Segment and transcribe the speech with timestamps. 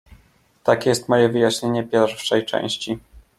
[0.63, 2.99] "Takie jest moje wyjaśnienie pierwszej części."